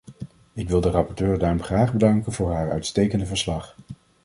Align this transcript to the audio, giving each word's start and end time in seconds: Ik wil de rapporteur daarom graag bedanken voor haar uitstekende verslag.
Ik 0.53 0.69
wil 0.69 0.81
de 0.81 0.89
rapporteur 0.89 1.37
daarom 1.39 1.61
graag 1.63 1.91
bedanken 1.91 2.31
voor 2.31 2.51
haar 2.51 2.71
uitstekende 2.71 3.25
verslag. 3.25 3.75